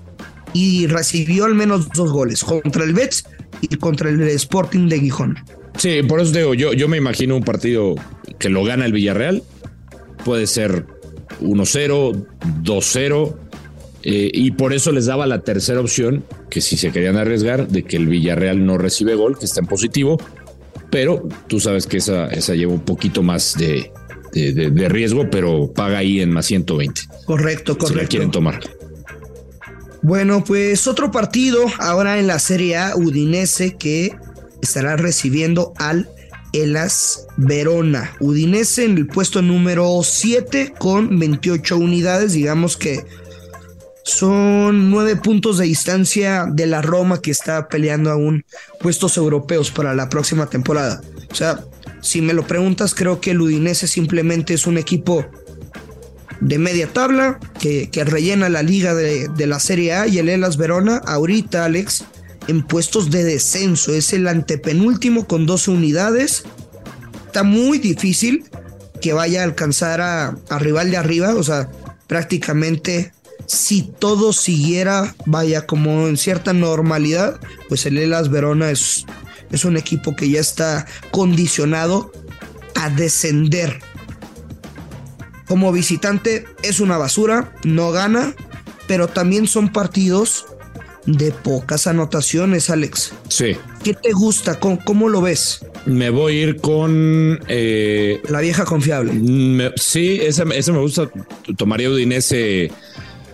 Y 0.54 0.88
recibió 0.88 1.46
al 1.46 1.56
menos 1.56 1.90
dos 1.90 2.12
goles 2.12 2.44
contra 2.44 2.84
el 2.84 2.94
Betis 2.94 3.26
y 3.62 3.76
contra 3.78 4.10
el 4.10 4.22
Sporting 4.22 4.88
de 4.88 5.00
Gijón. 5.00 5.38
Sí, 5.78 6.04
por 6.04 6.20
eso 6.20 6.32
digo, 6.32 6.54
yo, 6.54 6.74
yo 6.74 6.88
me 6.88 6.98
imagino 6.98 7.36
un 7.36 7.44
partido 7.44 7.96
que 8.38 8.50
lo 8.50 8.64
gana 8.64 8.86
el 8.86 8.94
Villarreal. 8.94 9.44
Puede 10.24 10.46
ser 10.48 10.86
1-0, 11.42 12.26
2-0. 12.62 13.36
Eh, 14.06 14.30
y 14.34 14.52
por 14.52 14.74
eso 14.74 14.92
les 14.92 15.06
daba 15.06 15.26
la 15.26 15.42
tercera 15.42 15.80
opción, 15.80 16.26
que 16.50 16.60
si 16.60 16.76
se 16.76 16.92
querían 16.92 17.16
arriesgar, 17.16 17.70
de 17.70 17.84
que 17.84 17.96
el 17.96 18.08
Villarreal 18.08 18.66
no 18.66 18.78
recibe 18.78 19.16
gol, 19.16 19.40
que 19.40 19.46
está 19.46 19.62
en 19.62 19.68
positivo. 19.68 20.18
Pero 20.94 21.28
tú 21.48 21.60
sabes 21.60 21.88
que 21.88 21.98
esa, 21.98 22.28
esa 22.28 22.54
lleva 22.54 22.72
un 22.72 22.86
poquito 22.86 23.24
más 23.24 23.56
de, 23.58 23.92
riesgo, 24.90 25.28
pero 25.32 25.74
paga 25.74 25.98
ahí 25.98 26.22
en 26.22 26.30
más 26.30 26.46
120. 26.46 27.02
Correcto, 27.26 27.76
correcto. 27.76 27.88
Si 27.88 27.96
la 27.96 28.06
quieren 28.06 28.30
tomar. 28.30 28.60
Bueno, 30.04 30.44
pues 30.44 30.86
otro 30.86 31.10
partido 31.10 31.66
ahora 31.80 32.20
en 32.20 32.28
la 32.28 32.38
Serie 32.38 32.78
A, 32.78 32.96
Udinese, 32.96 33.76
que 33.76 34.16
estará 34.62 34.96
recibiendo 34.96 35.74
al 35.78 36.12
Elas 36.54 37.26
Verona. 37.38 38.16
Udinese 38.20 38.86
en 38.86 38.96
el 39.00 39.08
puesto 39.08 39.42
número 39.42 40.00
7 40.04 40.76
con 40.78 41.18
28 41.18 41.76
unidades, 41.76 42.34
digamos 42.34 42.78
que 42.78 43.04
son 44.04 44.90
nueve 44.90 45.16
puntos 45.16 45.58
de 45.58 45.66
distancia 45.66 46.46
de 46.50 46.68
la 46.68 46.82
Roma 46.82 47.22
que 47.22 47.32
está 47.32 47.70
peleando 47.70 48.12
aún 48.12 48.46
puestos 48.80 49.18
europeos 49.18 49.72
para 49.72 49.96
la 49.96 50.10
próxima 50.10 50.48
temporada. 50.48 51.02
O 51.32 51.36
sea, 51.36 51.64
si 52.02 52.22
me 52.22 52.34
lo 52.34 52.46
preguntas, 52.46 52.94
creo 52.94 53.22
que 53.22 53.32
el 53.32 53.42
Udinese 53.42 53.88
simplemente 53.88 54.54
es 54.54 54.68
un 54.68 54.78
equipo 54.78 55.26
de 56.42 56.60
media 56.60 56.92
tabla 56.92 57.40
que, 57.60 57.90
rellena 58.06 58.50
la 58.50 58.62
liga 58.62 58.94
de, 58.94 59.30
de, 59.30 59.48
la 59.48 59.62
Serie 59.62 59.94
A 59.94 60.08
y 60.08 60.20
el 60.20 60.28
Elas 60.28 60.58
Verona, 60.58 60.98
ahorita 60.98 61.64
Alex, 61.64 62.04
en 62.50 62.64
puestos 62.64 63.10
de 63.10 63.24
descenso. 63.24 63.94
Es 63.94 64.12
el 64.12 64.28
antepenúltimo 64.28 65.26
con 65.26 65.46
12 65.46 65.72
unidades. 65.72 66.44
Está 67.28 67.44
muy 67.44 67.78
difícil 67.78 68.44
que 69.02 69.14
vaya 69.14 69.42
a 69.42 69.46
alcanzar 69.46 70.02
a, 70.02 70.36
a 70.50 70.60
rival 70.60 70.92
de 70.92 70.98
arriba. 70.98 71.36
O 71.36 71.44
sea, 71.44 71.70
prácticamente 72.08 73.13
si 73.46 73.84
todo 73.84 74.34
siguiera, 74.34 75.16
vaya 75.26 75.66
como 75.66 76.08
en 76.08 76.18
cierta 76.18 76.54
normalidad, 76.54 77.40
pues 77.70 77.86
el 77.86 77.98
Elas 77.98 78.30
Verona 78.30 78.72
es, 78.72 79.06
es 79.52 79.66
un 79.66 79.78
equipo 79.78 80.16
que 80.16 80.30
ya 80.30 80.40
está 80.40 80.86
condicionado 81.12 82.12
a 82.76 82.90
descender. 82.90 83.80
Como 85.48 85.72
visitante 85.72 86.46
es 86.64 86.80
una 86.80 86.98
basura, 86.98 87.54
no 87.64 87.92
gana, 87.92 88.34
pero 88.88 89.08
también 89.08 89.48
son 89.48 89.72
partidos 89.72 90.46
de 91.06 91.32
pocas 91.32 91.88
anotaciones, 91.88 92.70
Alex. 92.70 93.14
Sí. 93.28 93.58
¿Qué 93.84 93.94
te 93.94 94.14
gusta? 94.14 94.60
¿Cómo, 94.60 95.10
lo 95.10 95.22
ves? 95.22 95.66
Me 95.86 96.10
voy 96.10 96.38
a 96.38 96.42
ir 96.44 96.62
con... 96.62 97.40
Eh, 97.50 98.22
la 98.30 98.40
vieja 98.40 98.64
confiable. 98.64 99.14
sí, 99.76 100.20
esa, 100.22 100.46
me 100.46 100.62
gusta. 100.80 101.10
Tomaría 101.58 101.90
Udinese 101.90 102.72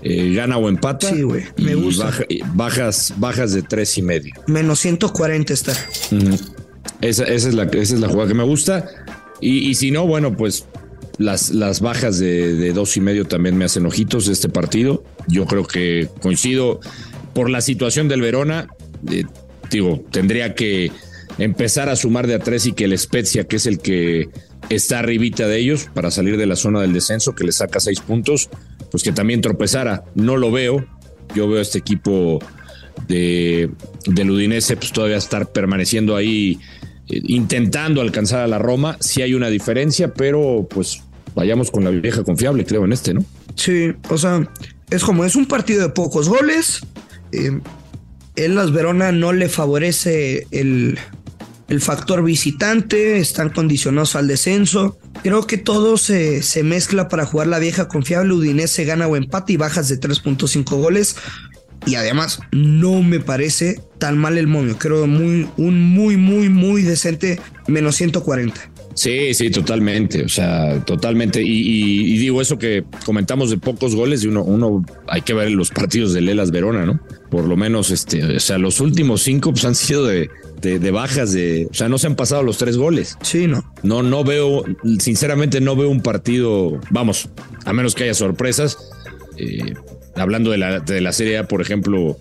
eh, 0.02 0.34
gana 0.34 0.58
o 0.58 0.70
empata. 0.70 1.10
Sí, 1.10 1.22
güey. 1.22 1.44
Me 1.58 1.76
gusta. 1.76 2.12
bajas, 2.54 3.14
bajas 3.18 3.54
de 3.54 3.62
tres 3.62 3.98
y 3.98 4.02
medio. 4.02 4.34
Menos 4.48 4.80
140 4.80 5.54
está. 5.54 5.74
esa, 7.02 7.24
es 7.26 7.54
la, 7.54 7.64
esa 7.64 7.96
es 7.96 8.00
la 8.00 8.08
jugada 8.08 8.28
que 8.28 8.36
me 8.36 8.44
gusta. 8.44 8.90
Y, 9.42 9.74
si 9.76 9.92
no, 9.92 10.06
bueno, 10.06 10.36
pues 10.36 10.66
las, 11.18 11.52
las 11.52 11.80
bajas 11.80 12.20
de, 12.20 12.74
dos 12.74 12.98
y 12.98 13.02
medio 13.02 13.26
también 13.26 13.58
me 13.58 13.66
hacen 13.66 13.86
ojitos 13.86 14.26
de 14.26 14.34
este 14.34 14.50
partido. 14.50 15.04
Yo 15.28 15.46
creo 15.46 15.66
que 15.66 16.10
coincido 16.22 16.80
por 17.34 17.50
la 17.50 17.62
situación 17.62 18.08
del 18.08 18.22
Verona. 18.22 18.68
Eh, 19.10 19.24
digo, 19.70 20.04
tendría 20.12 20.56
que 20.56 20.92
empezar 21.38 21.88
a 21.90 21.96
sumar 21.96 22.28
de 22.28 22.36
a 22.36 22.40
tres 22.40 22.66
y 22.66 22.74
que 22.74 22.86
el 22.86 22.98
Spezia, 22.98 23.46
que 23.46 23.56
es 23.56 23.66
el 23.66 23.80
que 23.80 24.30
está 24.70 25.00
arribita 25.00 25.48
de 25.48 25.58
ellos 25.58 25.90
para 25.94 26.12
salir 26.12 26.38
de 26.38 26.46
la 26.46 26.56
zona 26.56 26.82
del 26.82 26.94
descenso, 26.94 27.34
que 27.34 27.46
le 27.46 27.52
saca 27.52 27.80
seis 27.80 28.02
puntos, 28.02 28.50
pues 28.92 29.04
que 29.04 29.12
también 29.12 29.42
tropezara. 29.42 30.04
No 30.16 30.38
lo 30.38 30.52
veo. 30.52 30.86
Yo 31.36 31.48
veo 31.48 31.60
a 31.60 31.62
este 31.62 31.78
equipo 31.78 32.40
de, 33.08 33.70
del 34.06 34.32
Udinese 34.32 34.76
pues 34.76 34.92
todavía 34.92 35.18
estar 35.18 35.52
permaneciendo 35.52 36.16
ahí 36.16 36.60
eh, 37.08 37.22
intentando 37.28 38.02
alcanzar 38.02 38.42
a 38.42 38.48
la 38.48 38.60
Roma. 38.60 38.98
Sí 39.00 39.22
hay 39.22 39.34
una 39.34 39.50
diferencia, 39.50 40.14
pero 40.14 40.68
pues 40.70 41.04
vayamos 41.36 41.72
con 41.72 41.84
la 41.84 41.92
vieja 41.92 42.24
confiable, 42.24 42.66
creo, 42.66 42.86
en 42.86 42.94
este, 42.94 43.14
¿no? 43.14 43.24
Sí, 43.56 43.94
o 44.10 44.18
sea, 44.18 44.50
es 44.90 45.04
como 45.04 45.26
es 45.26 45.36
un 45.36 45.46
partido 45.46 45.82
de 45.82 45.90
pocos 45.90 46.30
goles. 46.30 46.82
Eh, 47.32 47.60
en 48.36 48.56
Las 48.56 48.72
Verona 48.72 49.12
no 49.12 49.34
le 49.34 49.50
favorece 49.50 50.48
el, 50.52 50.98
el 51.70 51.82
factor 51.82 52.24
visitante, 52.24 53.20
están 53.20 53.50
condicionados 53.50 54.16
al 54.16 54.28
descenso. 54.28 54.98
Creo 55.24 55.46
que 55.46 55.58
todo 55.58 55.98
se, 55.98 56.42
se 56.42 56.64
mezcla 56.64 57.08
para 57.08 57.26
jugar 57.26 57.48
la 57.48 57.60
vieja 57.60 57.88
confiable. 57.88 58.34
Udinese 58.34 58.86
gana 58.86 59.08
o 59.08 59.16
empate 59.16 59.54
y 59.54 59.58
bajas 59.58 59.88
de 59.88 60.00
3.5 60.00 60.78
goles. 60.78 61.16
Y 61.86 61.96
además, 61.96 62.40
no 62.52 63.02
me 63.04 63.20
parece 63.20 63.82
tan 64.00 64.18
mal 64.18 64.38
el 64.38 64.48
momio. 64.48 64.78
Creo 64.78 65.08
muy, 65.08 65.48
un 65.58 65.82
muy, 65.82 66.18
muy, 66.18 66.50
muy 66.50 66.82
decente 66.82 67.40
menos 67.68 67.96
140. 67.96 68.60
Sí, 68.94 69.34
sí, 69.34 69.50
totalmente. 69.50 70.24
O 70.24 70.30
sea, 70.30 70.84
totalmente. 70.86 71.42
Y, 71.42 72.18
digo 72.18 72.42
eso 72.42 72.58
que 72.58 72.84
comentamos 73.06 73.50
de 73.50 73.58
pocos 73.58 73.96
goles 73.96 74.24
y 74.24 74.28
uno, 74.28 74.44
uno 74.44 74.86
hay 75.08 75.22
que 75.22 75.34
ver 75.34 75.52
los 75.52 75.70
partidos 75.70 76.14
de 76.14 76.22
Lelas 76.22 76.52
Verona, 76.52 76.86
¿no? 76.86 77.00
Por 77.30 77.46
lo 77.46 77.56
menos, 77.56 77.92
este, 77.92 78.24
o 78.24 78.40
sea, 78.40 78.58
los 78.58 78.80
últimos 78.82 79.22
cinco 79.22 79.52
pues, 79.52 79.64
han 79.66 79.76
sido 79.76 80.06
de, 80.06 80.30
de, 80.62 80.92
bajas 80.92 81.32
de, 81.32 81.68
o 81.72 81.74
sea, 81.74 81.88
no 81.88 81.98
se 81.98 82.08
han 82.08 82.16
pasado 82.16 82.44
los 82.44 82.58
tres 82.58 82.78
goles. 82.78 83.18
Sí, 83.22 83.48
no. 83.48 83.64
No, 83.84 84.04
no 84.04 84.24
veo, 84.24 84.64
sinceramente 85.00 85.62
no 85.62 85.76
veo 85.76 85.90
un 85.90 86.02
partido, 86.02 86.80
vamos, 86.90 87.30
a 87.66 87.74
menos 87.74 87.96
que 87.96 88.04
haya 88.04 88.14
sorpresas. 88.14 88.78
Eh, 89.38 89.76
hablando 90.16 90.52
de 90.52 90.58
la, 90.58 90.80
de 90.80 91.02
la 91.02 91.14
Serie 91.14 91.38
A, 91.38 91.48
por 91.48 91.62
ejemplo, 91.62 92.18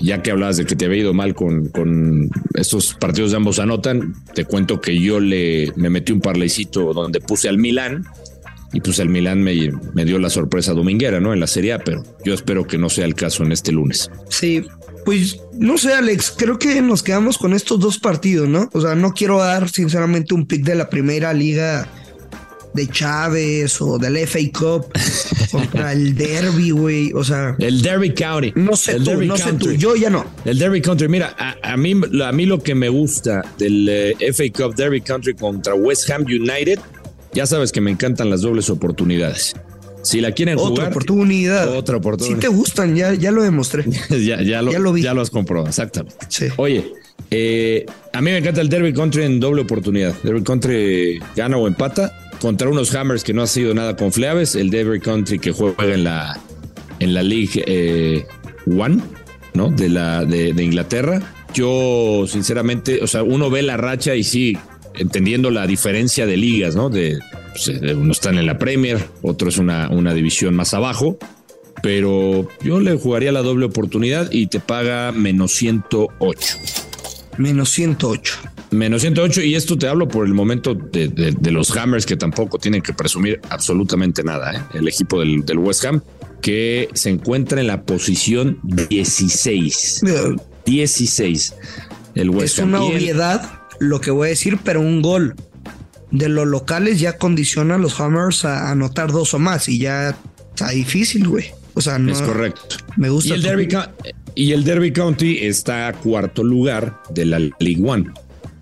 ya 0.00 0.22
que 0.22 0.30
hablabas 0.30 0.56
de 0.56 0.66
que 0.66 0.76
te 0.76 0.86
había 0.86 1.02
ido 1.02 1.14
mal 1.14 1.34
con, 1.34 1.68
con 1.68 2.30
estos 2.54 2.94
partidos 2.94 3.30
de 3.30 3.36
ambos 3.36 3.58
anotan, 3.58 4.14
te 4.34 4.44
cuento 4.44 4.80
que 4.80 4.98
yo 4.98 5.20
le 5.20 5.72
me 5.76 5.90
metí 5.90 6.12
un 6.12 6.20
parlecito 6.20 6.92
donde 6.92 7.20
puse 7.20 7.48
al 7.48 7.58
Milán 7.58 8.04
y 8.72 8.80
pues 8.80 8.98
el 8.98 9.08
Milán 9.08 9.42
me, 9.42 9.72
me, 9.94 10.04
dio 10.04 10.18
la 10.18 10.28
sorpresa 10.28 10.72
dominguera, 10.72 11.20
¿no? 11.20 11.32
En 11.32 11.40
la 11.40 11.46
Serie 11.46 11.72
A, 11.72 11.78
pero 11.78 12.02
yo 12.24 12.34
espero 12.34 12.66
que 12.66 12.78
no 12.78 12.88
sea 12.90 13.04
el 13.04 13.14
caso 13.14 13.42
en 13.42 13.52
este 13.52 13.72
lunes. 13.72 14.10
Sí, 14.28 14.66
pues 15.04 15.40
no 15.54 15.78
sé, 15.78 15.94
Alex, 15.94 16.34
creo 16.36 16.58
que 16.58 16.82
nos 16.82 17.02
quedamos 17.02 17.38
con 17.38 17.54
estos 17.54 17.78
dos 17.78 17.98
partidos, 17.98 18.48
¿no? 18.48 18.68
O 18.72 18.80
sea, 18.80 18.94
no 18.94 19.12
quiero 19.12 19.38
dar 19.38 19.68
sinceramente 19.68 20.34
un 20.34 20.46
pick 20.46 20.64
de 20.64 20.74
la 20.74 20.90
primera 20.90 21.32
liga 21.32 21.88
de 22.76 22.88
Chávez 22.88 23.80
o 23.80 23.98
del 23.98 24.16
FA 24.26 24.38
Cup 24.52 24.86
contra 25.50 25.92
el 25.92 26.14
Derby, 26.14 26.70
güey. 26.70 27.12
O 27.12 27.24
sea, 27.24 27.56
el 27.58 27.82
Derby 27.82 28.14
County. 28.14 28.52
No 28.54 28.76
sé 28.76 29.00
tú, 29.00 29.22
no 29.22 29.36
sé 29.36 29.52
tú. 29.54 29.72
Yo 29.72 29.96
ya 29.96 30.10
no. 30.10 30.24
El 30.44 30.58
Derby 30.58 30.80
Country. 30.80 31.08
Mira, 31.08 31.34
a, 31.62 31.76
mí, 31.76 31.94
a 32.24 32.32
mí 32.32 32.46
lo 32.46 32.62
que 32.62 32.74
me 32.74 32.88
gusta 32.88 33.42
del 33.58 33.88
eh, 33.88 34.32
FA 34.32 34.44
Cup 34.52 34.76
Derby 34.76 35.00
Country 35.00 35.34
contra 35.34 35.74
West 35.74 36.08
Ham 36.10 36.24
United, 36.24 36.78
ya 37.32 37.46
sabes 37.46 37.72
que 37.72 37.80
me 37.80 37.90
encantan 37.90 38.30
las 38.30 38.42
dobles 38.42 38.70
oportunidades. 38.70 39.56
Si 40.02 40.20
la 40.20 40.30
quieren 40.30 40.56
otra 40.56 40.68
jugar. 40.68 40.88
Oportunidad. 40.88 41.76
Otra 41.76 41.96
oportunidad. 41.96 42.36
Si 42.36 42.40
te 42.40 42.48
gustan, 42.48 42.94
ya, 42.94 43.12
ya 43.14 43.32
lo 43.32 43.42
demostré. 43.42 43.84
ya, 44.10 44.40
ya, 44.40 44.62
lo, 44.62 44.70
ya, 44.70 44.78
lo 44.78 44.92
vi. 44.92 45.02
ya 45.02 45.14
lo 45.14 45.20
has 45.20 45.30
comprobado, 45.30 45.68
exactamente. 45.68 46.16
Sí. 46.28 46.46
Oye, 46.56 46.92
eh, 47.30 47.86
a 48.12 48.20
mí 48.20 48.30
me 48.30 48.38
encanta 48.38 48.60
el 48.60 48.68
Derby 48.68 48.92
Country 48.92 49.24
en 49.24 49.40
doble 49.40 49.62
oportunidad. 49.62 50.14
Derby 50.22 50.42
Country 50.42 51.20
gana 51.34 51.56
o 51.56 51.66
empata 51.66 52.25
contra 52.40 52.68
unos 52.68 52.94
Hammers 52.94 53.24
que 53.24 53.32
no 53.32 53.42
ha 53.42 53.46
sido 53.46 53.74
nada 53.74 53.96
confiables. 53.96 54.54
El 54.54 54.70
Derby 54.70 55.00
Country 55.00 55.38
que 55.38 55.52
juega 55.52 55.94
en 55.94 56.04
la, 56.04 56.38
en 56.98 57.14
la 57.14 57.22
League 57.22 57.62
eh, 57.66 58.26
One, 58.66 59.02
¿no? 59.54 59.70
De, 59.70 59.88
la, 59.88 60.24
de, 60.24 60.50
Inglaterra. 60.62 61.20
Yo, 61.54 62.26
sinceramente, 62.28 63.02
o 63.02 63.06
sea, 63.06 63.22
uno 63.22 63.50
ve 63.50 63.62
la 63.62 63.76
racha 63.76 64.14
y 64.14 64.24
sí, 64.24 64.56
entendiendo 64.94 65.50
la 65.50 65.66
diferencia 65.66 66.26
de 66.26 66.36
ligas, 66.36 66.76
¿no? 66.76 66.90
De, 66.90 67.18
pues, 67.52 67.68
eh, 67.68 67.94
uno 67.94 68.12
están 68.12 68.38
en 68.38 68.46
la 68.46 68.58
Premier, 68.58 69.08
otro 69.22 69.48
es 69.48 69.58
una, 69.58 69.88
una 69.90 70.12
división 70.12 70.54
más 70.54 70.74
abajo. 70.74 71.18
Pero 71.82 72.48
yo 72.62 72.80
le 72.80 72.96
jugaría 72.96 73.32
la 73.32 73.42
doble 73.42 73.66
oportunidad 73.66 74.30
y 74.32 74.46
te 74.46 74.60
paga 74.60 75.12
menos 75.12 75.52
108. 75.52 76.58
Menos 77.36 77.68
108. 77.70 78.38
Menos 78.70 79.02
108, 79.02 79.42
y 79.42 79.54
esto 79.54 79.78
te 79.78 79.86
hablo 79.86 80.08
por 80.08 80.26
el 80.26 80.34
momento 80.34 80.74
de, 80.74 81.36
los 81.50 81.76
Hammers 81.76 82.04
que 82.04 82.16
tampoco 82.16 82.58
tienen 82.58 82.82
que 82.82 82.92
presumir 82.92 83.40
absolutamente 83.48 84.24
nada. 84.24 84.54
¿eh? 84.54 84.78
El 84.78 84.88
equipo 84.88 85.20
del, 85.20 85.58
West 85.58 85.84
Ham 85.84 86.02
que 86.42 86.88
se 86.94 87.10
encuentra 87.10 87.60
en 87.60 87.68
la 87.68 87.82
posición 87.82 88.58
16. 88.62 90.02
16. 90.64 91.54
El 92.14 92.30
West 92.30 92.58
es 92.58 92.64
una 92.64 92.82
obviedad 92.82 93.60
lo 93.78 94.00
que 94.00 94.10
voy 94.10 94.26
a 94.26 94.30
decir, 94.30 94.58
pero 94.64 94.80
un 94.80 95.00
gol 95.00 95.34
de 96.10 96.28
los 96.28 96.46
locales 96.46 96.98
ya 96.98 97.18
condiciona 97.18 97.76
a 97.76 97.78
los 97.78 98.00
Hammers 98.00 98.44
a 98.44 98.70
anotar 98.70 99.12
dos 99.12 99.34
o 99.34 99.38
más 99.38 99.68
y 99.68 99.78
ya 99.78 100.16
está 100.50 100.70
difícil, 100.70 101.28
güey. 101.28 101.46
O 101.74 101.80
sea, 101.80 101.98
no. 101.98 102.10
Es 102.10 102.22
correcto. 102.22 102.76
Me 102.96 103.10
gusta. 103.10 103.30
Y 103.30 103.32
el, 103.32 103.42
Derby, 103.42 103.68
y 104.34 104.52
el 104.52 104.64
Derby 104.64 104.92
County 104.92 105.38
está 105.42 105.88
a 105.88 105.92
cuarto 105.92 106.42
lugar 106.42 107.02
de 107.10 107.26
la 107.26 107.38
League 107.38 107.82
One 107.84 108.12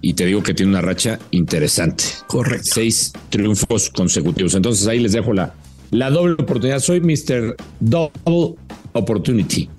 y 0.04 0.12
te 0.12 0.26
digo 0.26 0.42
que 0.42 0.52
tiene 0.52 0.70
una 0.70 0.82
racha 0.82 1.18
interesante. 1.30 2.04
Correcto. 2.26 2.68
Seis 2.74 3.10
triunfos 3.30 3.88
consecutivos. 3.88 4.54
Entonces 4.54 4.86
ahí 4.86 4.98
les 4.98 5.12
dejo 5.12 5.32
la, 5.32 5.54
la 5.90 6.10
doble 6.10 6.34
oportunidad. 6.34 6.78
Soy 6.80 7.00
Mr. 7.00 7.56
Double 7.80 8.56
Opportunity. 8.92 9.70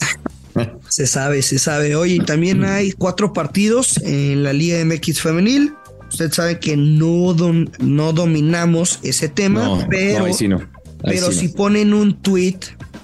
se 0.90 1.06
sabe, 1.06 1.44
se 1.44 1.60
sabe. 1.60 1.96
Oye, 1.96 2.20
también 2.26 2.66
hay 2.66 2.92
cuatro 2.94 3.34
partidos 3.34 3.98
en 4.04 4.42
la 4.42 4.52
Liga 4.52 4.84
MX 4.84 5.22
Femenil. 5.22 5.74
Usted 6.10 6.32
sabe 6.32 6.60
que 6.60 6.76
no, 6.76 7.36
no 7.80 8.14
dominamos 8.14 9.00
ese 9.04 9.30
tema, 9.30 9.86
pero, 9.92 10.28
no, 10.28 10.34
sí 10.34 10.48
no. 10.48 10.62
pero 11.04 11.32
si 11.32 11.50
ponen 11.50 11.94
un 11.94 12.20
tweet 12.22 12.58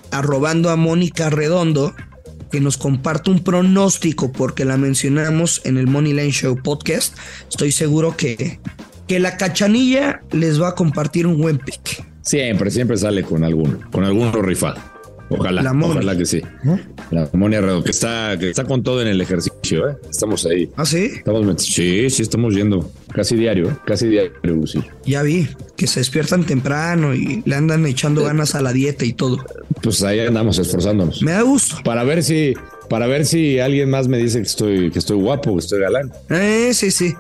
arrobando 0.10 0.72
a 0.72 0.76
Mónica 0.76 1.30
Redondo, 1.30 1.94
que 2.52 2.60
nos 2.60 2.78
comparta 2.78 3.32
un 3.32 3.44
pronóstico 3.44 4.32
porque 4.32 4.66
la 4.66 4.78
mencionamos 4.78 5.62
en 5.64 5.78
el 5.78 5.88
Money 5.88 6.14
Line 6.14 6.32
Show 6.32 6.62
podcast. 6.62 7.18
Estoy 7.50 7.72
seguro 7.72 8.16
que, 8.16 8.60
que 9.08 9.20
la 9.20 9.38
cachanilla 9.38 10.22
les 10.32 10.62
va 10.62 10.70
a 10.70 10.76
compartir 10.76 11.26
un 11.26 11.40
buen 11.40 11.58
pick. 11.58 12.06
Siempre, 12.22 12.70
siempre 12.70 12.98
sale 12.98 13.24
con 13.24 13.44
alguno, 13.44 13.80
con 13.92 14.04
alguno 14.04 14.32
rifado. 14.42 14.80
Ojalá, 15.32 15.72
ojalá 15.72 16.18
que 16.18 16.26
sí. 16.26 16.42
La 17.10 17.30
Monia 17.34 17.62
que 17.84 17.92
está, 17.92 18.36
que 18.40 18.50
está 18.50 18.66
con 18.66 18.84
todo 18.84 19.02
en 19.02 19.08
el 19.08 19.22
ejercicio, 19.22 19.90
¿eh? 19.90 19.96
Estamos 20.10 20.46
ahí. 20.46 20.70
¿Ah, 20.76 20.86
sí? 20.86 21.10
Estamos, 21.16 21.64
sí, 21.64 22.10
sí, 22.10 22.22
estamos 22.22 22.54
yendo 22.54 22.92
casi 23.14 23.36
diario, 23.36 23.70
¿eh? 23.70 23.78
casi 23.86 24.08
diario. 24.08 24.34
Ya 25.06 25.24
vi, 25.24 25.48
que 25.76 25.88
se 25.88 26.00
despiertan 26.00 26.44
temprano 26.44 27.14
y 27.14 27.42
le 27.46 27.56
andan 27.56 27.86
echando 27.86 28.24
ganas 28.24 28.56
a 28.56 28.62
la 28.62 28.74
dieta 28.74 29.06
y 29.06 29.14
todo. 29.14 29.44
Pues 29.82 30.04
ahí 30.04 30.20
andamos 30.20 30.60
esforzándonos. 30.60 31.22
Me 31.22 31.32
da 31.32 31.42
gusto. 31.42 31.78
Para 31.84 32.04
ver 32.04 32.24
si, 32.24 32.54
para 32.90 33.08
ver 33.08 33.26
si 33.26 33.60
alguien 33.60 33.90
más 33.90 34.08
me 34.08 34.18
dice 34.18 34.40
que 34.40 34.48
estoy, 34.48 34.92
que 34.92 35.00
estoy 35.00 35.18
guapo, 35.18 35.54
que 35.54 35.60
estoy 35.60 35.80
galán. 35.80 36.12
Eh, 36.30 36.72
sí, 36.74 36.92
sí. 36.92 37.14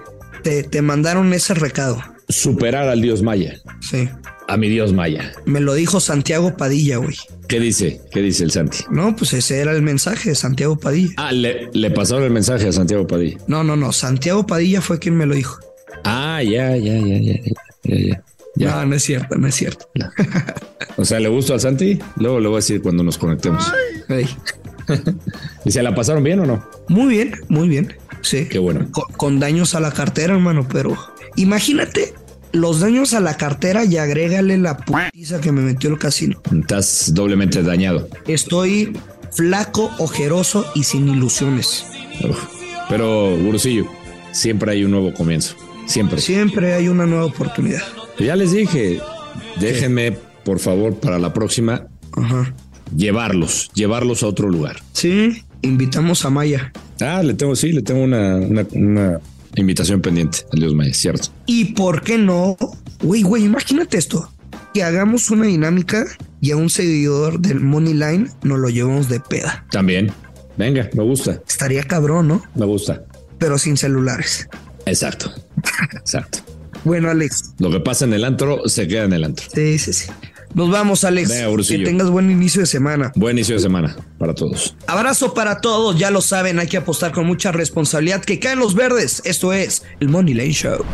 Te, 0.43 0.63
te 0.63 0.81
mandaron 0.81 1.31
ese 1.33 1.53
recado. 1.53 2.01
Superar 2.31 2.88
al 2.88 3.01
dios 3.01 3.21
Maya. 3.21 3.59
Sí. 3.81 4.09
A 4.47 4.57
mi 4.57 4.69
dios 4.69 4.93
Maya. 4.93 5.31
Me 5.45 5.59
lo 5.59 5.73
dijo 5.73 6.00
Santiago 6.00 6.57
Padilla, 6.57 6.97
güey. 6.97 7.15
¿Qué 7.47 7.59
dice? 7.59 8.01
¿Qué 8.11 8.21
dice 8.21 8.43
el 8.43 8.51
Santi? 8.51 8.79
No, 8.89 9.15
pues 9.15 9.33
ese 9.33 9.59
era 9.59 9.71
el 9.71 9.81
mensaje 9.81 10.29
de 10.29 10.35
Santiago 10.35 10.77
Padilla. 10.77 11.13
Ah, 11.17 11.31
le, 11.31 11.69
le 11.73 11.91
pasaron 11.91 12.23
el 12.23 12.31
mensaje 12.31 12.67
a 12.67 12.71
Santiago 12.71 13.05
Padilla. 13.05 13.38
No, 13.47 13.63
no, 13.63 13.75
no. 13.75 13.91
Santiago 13.91 14.45
Padilla 14.45 14.81
fue 14.81 15.00
quien 15.00 15.17
me 15.17 15.25
lo 15.25 15.35
dijo. 15.35 15.59
Ah, 16.03 16.41
ya, 16.43 16.75
ya, 16.77 16.97
ya, 16.97 17.17
ya, 17.17 17.33
ya, 17.43 17.97
ya. 17.97 18.23
ya. 18.55 18.71
No, 18.75 18.85
no 18.85 18.95
es 18.95 19.03
cierto, 19.03 19.35
no 19.35 19.47
es 19.47 19.55
cierto. 19.55 19.89
O 20.97 21.05
sea, 21.05 21.19
¿le 21.19 21.29
gustó 21.29 21.53
al 21.53 21.59
Santi? 21.59 22.00
Luego 22.17 22.39
le 22.39 22.47
voy 22.47 22.55
a 22.55 22.59
decir 22.59 22.81
cuando 22.81 23.03
nos 23.03 23.17
conectemos. 23.17 23.71
¿Y 25.65 25.71
se 25.71 25.83
la 25.83 25.95
pasaron 25.95 26.23
bien 26.23 26.39
o 26.41 26.45
no? 26.45 26.65
Muy 26.88 27.13
bien, 27.15 27.33
muy 27.47 27.69
bien. 27.69 27.95
Sí. 28.21 28.47
Qué 28.50 28.59
bueno. 28.59 28.88
Con, 28.91 29.05
con 29.13 29.39
daños 29.39 29.75
a 29.75 29.79
la 29.79 29.91
cartera, 29.91 30.33
hermano, 30.33 30.67
pero 30.71 30.97
imagínate 31.35 32.13
los 32.53 32.79
daños 32.79 33.13
a 33.13 33.20
la 33.20 33.38
cartera 33.38 33.86
y 33.86 33.98
agrégale 33.98 34.58
la 34.58 34.77
putiza 34.77 35.39
que 35.41 35.51
me 35.51 35.62
metió 35.62 35.89
el 35.89 35.98
casino. 35.98 36.41
Estás 36.60 37.12
doblemente 37.13 37.63
dañado. 37.63 38.08
Estoy 38.27 38.93
flaco, 39.31 39.91
ojeroso 40.00 40.65
y 40.75 40.84
sin 40.84 41.08
ilusiones. 41.08 41.86
Uf. 42.27 42.43
Pero, 42.89 43.38
Gurusillo, 43.38 43.86
siempre 44.31 44.72
hay 44.74 44.84
un 44.84 44.91
nuevo 44.91 45.13
comienzo. 45.13 45.55
Siempre. 45.86 46.20
Siempre 46.22 46.74
hay 46.74 46.88
una 46.88 47.05
nueva 47.05 47.25
oportunidad. 47.25 47.81
Ya 48.20 48.36
les 48.36 48.51
dije, 48.51 49.00
déjenme, 49.60 50.17
por 50.43 50.60
favor, 50.60 50.96
para 50.96 51.17
la 51.20 51.34
próxima, 51.34 51.88
Ajá. 52.13 52.53
llevarlos, 52.96 53.72
llevarlos 53.74 54.24
a 54.24 54.27
otro 54.27 54.50
lugar. 54.50 54.77
Sí, 54.93 55.43
invitamos 55.62 56.25
a 56.25 56.29
Maya. 56.29 56.72
Ah, 57.00 57.24
le 57.24 57.34
tengo, 57.34 57.55
sí, 57.55 57.72
le 57.72 57.81
tengo 57.81 58.03
una, 58.03 58.36
una, 58.36 58.65
una 58.74 59.20
invitación 59.55 60.01
pendiente 60.01 60.39
Dios 60.53 60.74
Maya, 60.74 60.93
cierto. 60.93 61.29
¿Y 61.46 61.74
por 61.74 62.03
qué 62.03 62.17
no? 62.17 62.58
Güey, 63.01 63.24
güey, 63.24 63.46
imagínate 63.46 63.98
esto. 63.98 64.31
Que 64.74 64.84
hagamos 64.84 65.29
una 65.31 65.46
dinámica 65.46 66.05
y 66.39 66.51
a 66.51 66.58
un 66.58 66.70
seguidor 66.70 67.39
del 67.39 67.60
Money 67.60 67.93
Line 67.93 68.29
nos 68.43 68.60
lo 68.60 68.70
llevamos 68.70 69.10
de 69.10 69.20
peda. 69.20 69.65
También. 69.72 70.12
Venga, 70.58 70.89
me 70.93 71.03
gusta, 71.03 71.41
Estaría 71.48 71.84
cabrón, 71.84 72.27
¿no? 72.27 72.43
me 72.55 72.65
gusta. 72.65 73.03
Pero 73.39 73.58
sin 73.58 73.77
celulares. 73.77 74.48
Exacto. 74.86 75.31
Exacto. 75.93 76.39
Bueno, 76.84 77.10
Alex. 77.10 77.53
Lo 77.60 77.70
que 77.72 77.79
pasa 77.79 78.05
en 78.05 78.13
el 78.13 78.24
antro 78.24 78.67
se 78.67 78.88
queda 78.88 79.03
en 79.05 79.13
el 79.13 79.24
antro. 79.24 79.46
Sí, 79.53 79.77
sí, 79.77 79.93
sí. 79.93 80.10
Nos 80.53 80.70
vamos, 80.70 81.03
Alex. 81.03 81.29
Venga, 81.29 81.63
que 81.63 81.79
tengas 81.79 82.10
buen 82.10 82.29
inicio 82.29 82.62
de 82.62 82.67
semana. 82.67 83.12
Buen 83.15 83.38
inicio 83.38 83.55
de 83.55 83.62
semana 83.62 83.96
para 84.17 84.34
todos. 84.34 84.75
Abrazo 84.88 85.34
para 85.34 85.62
todos, 85.62 85.98
ya 85.98 86.12
lo 86.12 86.22
saben, 86.22 86.60
hay 86.60 86.67
que 86.67 86.77
apostar 86.77 87.12
con 87.12 87.25
mucha 87.25 87.51
responsabilidad. 87.51 88.24
Que 88.24 88.39
caen 88.39 88.60
los 88.60 88.75
verdes. 88.75 89.22
Esto 89.25 89.53
es 89.53 89.84
el 90.00 90.10
Money 90.10 90.34
Lane 90.34 90.53
Show. 90.53 90.86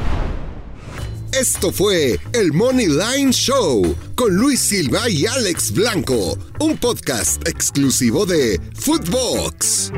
Esto 1.33 1.71
fue 1.71 2.19
el 2.33 2.53
Money 2.53 2.87
Line 2.87 3.31
Show 3.31 3.95
con 4.15 4.35
Luis 4.35 4.59
Silva 4.59 5.09
y 5.09 5.25
Alex 5.25 5.71
Blanco, 5.71 6.37
un 6.59 6.77
podcast 6.77 7.47
exclusivo 7.47 8.25
de 8.25 8.59
Footbox. 8.73 9.91